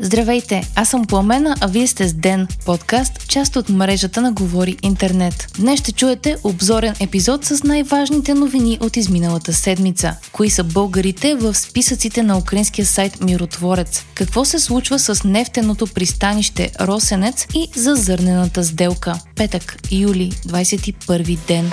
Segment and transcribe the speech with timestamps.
[0.00, 4.76] Здравейте, аз съм Пламена, а вие сте с Ден, подкаст, част от мрежата на Говори
[4.82, 5.52] Интернет.
[5.58, 10.16] Днес ще чуете обзорен епизод с най-важните новини от изминалата седмица.
[10.32, 14.04] Кои са българите в списъците на украинския сайт Миротворец?
[14.14, 19.20] Какво се случва с нефтеното пристанище Росенец и за зърнената сделка?
[19.36, 21.70] Петък, юли, 21 ден.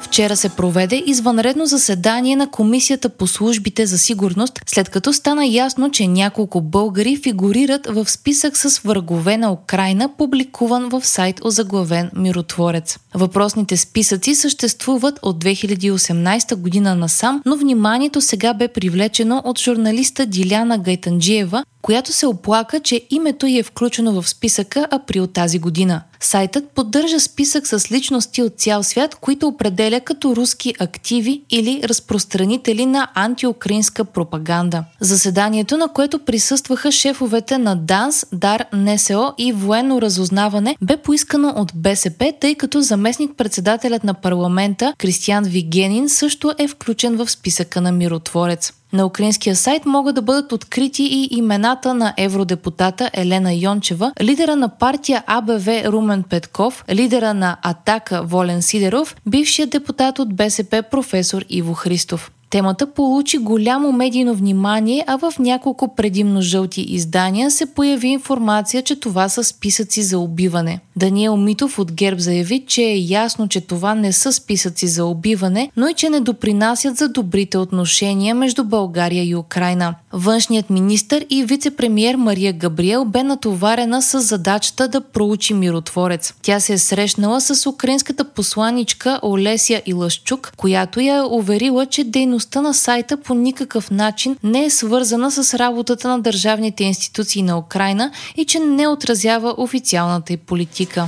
[0.00, 5.90] Вчера се проведе извънредно заседание на Комисията по службите за сигурност, след като стана ясно,
[5.90, 12.98] че няколко българи фигурират в списък с врагове на Украина, публикуван в сайт озаглавен Миротворец.
[13.14, 20.78] Въпросните списъци съществуват от 2018 година насам, но вниманието сега бе привлечено от журналиста Диляна
[20.78, 26.02] Гайтанджиева, която се оплака, че името й е включено в списъка април тази година.
[26.20, 32.86] Сайтът поддържа списък с личности от цял свят, които определя като руски активи или разпространители
[32.86, 34.84] на антиукраинска пропаганда.
[35.00, 41.72] Заседанието, на което присъстваха шефовете на ДАНС, ДАР, НСО и военно разузнаване, бе поискано от
[41.74, 48.72] БСП, тъй като заместник-председателят на парламента Кристиан Вигенин също е включен в списъка на миротворец.
[48.92, 54.68] На украинския сайт могат да бъдат открити и имената на евродепутата Елена Йончева, лидера на
[54.68, 61.74] партия АБВ Румен Петков, лидера на Атака Волен Сидеров, бившият депутат от БСП професор Иво
[61.74, 62.30] Христов.
[62.50, 69.00] Темата получи голямо медийно внимание, а в няколко предимно жълти издания се появи информация, че
[69.00, 70.80] това са списъци за убиване.
[70.96, 75.70] Даниел Митов от ГЕРБ заяви, че е ясно, че това не са списъци за убиване,
[75.76, 79.94] но и че не допринасят за добрите отношения между България и Украина.
[80.18, 86.34] Външният министр и вице-премьер Мария Габриел бе натоварена с задачата да проучи миротворец.
[86.42, 92.60] Тя се е срещнала с украинската посланичка Олесия Илашчук, която я е уверила, че дейността
[92.60, 98.10] на сайта по никакъв начин не е свързана с работата на държавните институции на Украина
[98.36, 101.06] и че не отразява официалната й политика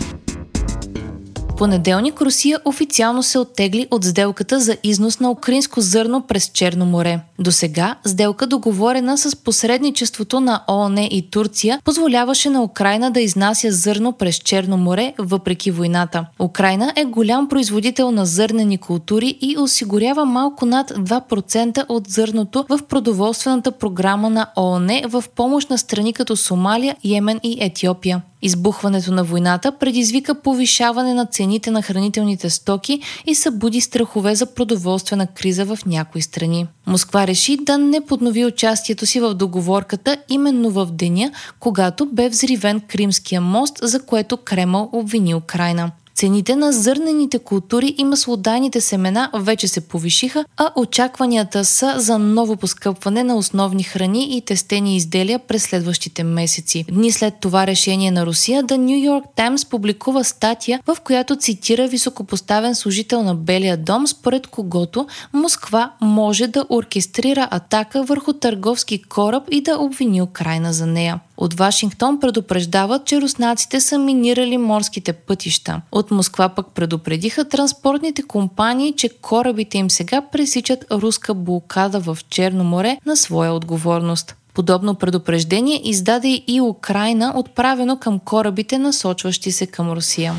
[1.58, 7.20] понеделник Русия официално се оттегли от сделката за износ на украинско зърно през Черно море.
[7.38, 13.72] До сега сделка договорена с посредничеството на ООН и Турция позволяваше на Украина да изнася
[13.72, 16.26] зърно през Черно море въпреки войната.
[16.38, 22.80] Украина е голям производител на зърнени култури и осигурява малко над 2% от зърното в
[22.88, 28.22] продоволствената програма на ООН в помощ на страни като Сомалия, Йемен и Етиопия.
[28.42, 35.26] Избухването на войната предизвика повишаване на цените на хранителните стоки и събуди страхове за продоволствена
[35.26, 36.66] криза в някои страни.
[36.86, 42.80] Москва реши да не поднови участието си в договорката именно в деня, когато бе взривен
[42.80, 45.90] Кримския мост, за което Кремъл обвини Украина.
[46.18, 52.56] Цените на зърнените култури и маслодайните семена вече се повишиха, а очакванията са за ново
[52.56, 56.84] поскъпване на основни храни и тестени изделия през следващите месеци.
[56.90, 61.88] Дни след това решение на Русия, The New York Times публикува статия, в която цитира
[61.88, 69.42] високопоставен служител на Белия дом, според когото Москва може да оркестрира атака върху търговски кораб
[69.50, 71.20] и да обвини Украина за нея.
[71.40, 75.80] От Вашингтон предупреждават, че руснаците са минирали морските пътища.
[75.92, 82.64] От Москва пък предупредиха транспортните компании, че корабите им сега пресичат руска блокада в Черно
[82.64, 84.34] море на своя отговорност.
[84.54, 90.34] Подобно предупреждение издаде и Украина, отправено към корабите, насочващи се към Русия.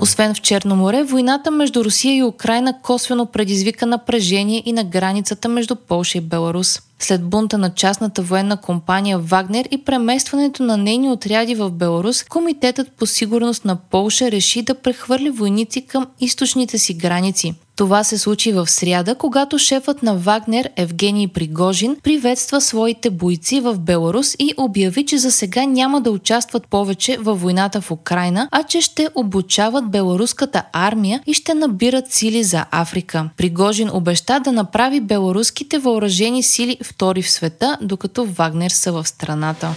[0.00, 5.48] Освен в Черно море, войната между Русия и Украина косвено предизвика напрежение и на границата
[5.48, 6.80] между Полша и Беларус.
[7.04, 12.92] След бунта на частната военна компания Вагнер и преместването на нейни отряди в Беларус, Комитетът
[12.92, 17.54] по сигурност на Полша реши да прехвърли войници към източните си граници.
[17.76, 23.78] Това се случи в сряда, когато шефът на Вагнер Евгений Пригожин приветства своите бойци в
[23.78, 28.62] Беларус и обяви, че за сега няма да участват повече във войната в Украина, а
[28.62, 33.30] че ще обучават беларуската армия и ще набират сили за Африка.
[33.36, 39.74] Пригожин обеща да направи беларуските въоръжени сили втори в света, докато Вагнер са в страната.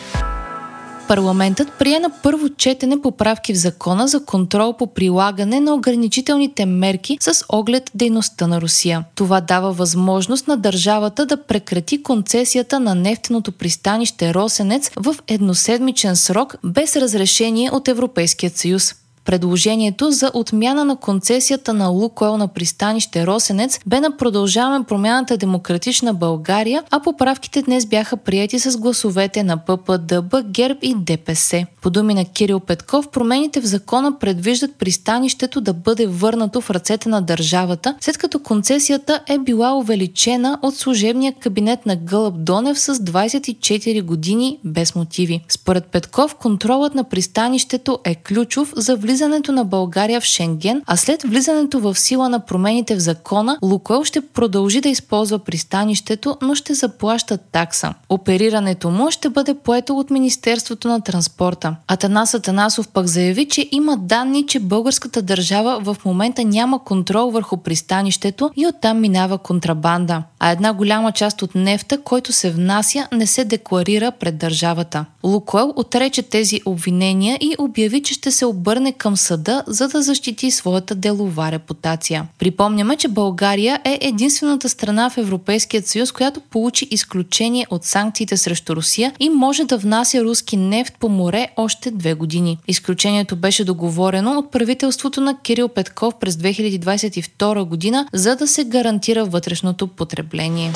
[1.07, 7.17] Парламентът прие на първо четене поправки в закона за контрол по прилагане на ограничителните мерки
[7.21, 9.03] с оглед дейността на Русия.
[9.15, 16.55] Това дава възможност на държавата да прекрати концесията на нефтеното пристанище Росенец в едноседмичен срок
[16.63, 18.95] без разрешение от Европейският съюз.
[19.25, 26.13] Предложението за отмяна на концесията на Лукойл на пристанище Росенец бе на продължаваме промяната Демократична
[26.13, 31.65] България, а поправките днес бяха прияти с гласовете на ППДБ, ГЕРБ и ДПС.
[31.81, 37.09] По думи на Кирил Петков, промените в закона предвиждат пристанището да бъде върнато в ръцете
[37.09, 42.95] на държавата, след като концесията е била увеличена от служебния кабинет на Гълъб Донев с
[42.95, 45.41] 24 години без мотиви.
[45.49, 49.14] Според Петков, контролът на пристанището е ключов за влизането
[49.51, 54.21] на България в Шенген, а след влизането в сила на промените в закона, Лукойл ще
[54.21, 57.93] продължи да използва пристанището, но ще заплаща такса.
[58.09, 61.75] Оперирането му ще бъде поето от Министерството на транспорта.
[61.87, 67.57] Атанас Атанасов пък заяви, че има данни, че българската държава в момента няма контрол върху
[67.57, 70.23] пристанището и оттам минава контрабанда.
[70.39, 75.05] А една голяма част от нефта, който се внася, не се декларира пред държавата.
[75.23, 80.51] Лукойл отрече тези обвинения и обяви, че ще се обърне към съда, за да защити
[80.51, 82.27] своята делова репутация.
[82.39, 88.75] Припомняме, че България е единствената страна в Европейския съюз, която получи изключение от санкциите срещу
[88.75, 92.57] Русия и може да внася руски нефт по море още две години.
[92.67, 99.25] Изключението беше договорено от правителството на Кирил Петков през 2022 година, за да се гарантира
[99.25, 100.71] вътрешното потребление.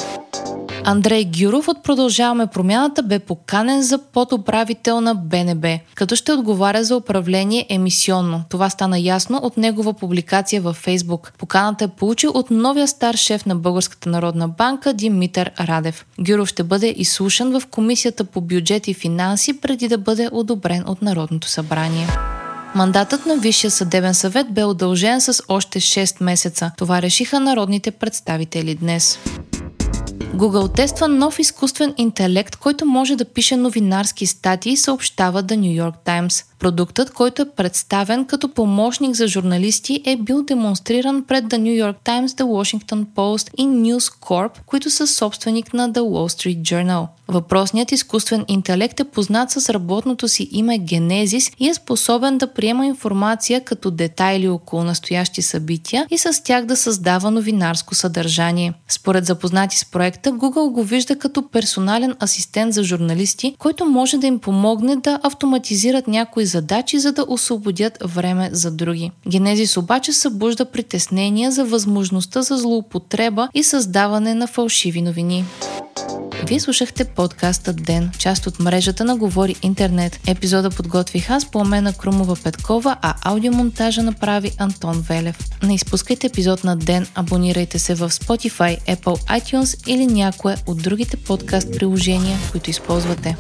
[0.83, 6.95] Андрей Гюров от Продължаваме промяната бе поканен за подуправител на БНБ, като ще отговаря за
[6.95, 8.43] управление емисионно.
[8.49, 11.33] Това стана ясно от негова публикация във Фейсбук.
[11.37, 16.05] Поканата е получил от новия стар шеф на Българската народна банка Димитър Радев.
[16.19, 21.01] Гюров ще бъде изслушан в Комисията по бюджет и финанси преди да бъде одобрен от
[21.01, 22.07] Народното събрание.
[22.75, 26.71] Мандатът на Висшия съдебен съвет бе удължен с още 6 месеца.
[26.77, 29.19] Това решиха народните представители днес.
[30.35, 35.95] Google тества нов изкуствен интелект, който може да пише новинарски статии, съобщава The New York
[36.05, 36.45] Times.
[36.59, 41.95] Продуктът, който е представен като помощник за журналисти, е бил демонстриран пред The New York
[42.06, 47.07] Times, The Washington Post и News Corp, които са собственик на The Wall Street Journal.
[47.27, 52.85] Въпросният изкуствен интелект е познат с работното си име Генезис и е способен да приема
[52.85, 58.73] информация като детайли около настоящи събития и с тях да създава новинарско съдържание.
[58.88, 64.27] Според запознати с проекта, Google го вижда като персонален асистент за журналисти, който може да
[64.27, 69.12] им помогне да автоматизират някои задачи, за да освободят време за други.
[69.28, 75.46] Генезис обаче събужда притеснения за възможността за злоупотреба и създаване на фалшиви новини.
[76.48, 80.19] Вие слушахте подкаста Ден, част от мрежата на Говори Интернет.
[80.28, 85.40] Епизода подготвих аз, Пламена Крумова Петкова, а аудиомонтажа направи Антон Велев.
[85.63, 91.18] Не изпускайте епизод на Ден, абонирайте се в Spotify, Apple iTunes или някое от другите
[91.18, 93.38] подкаст приложения, които използвате.